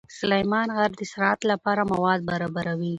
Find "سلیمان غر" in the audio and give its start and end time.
0.19-0.91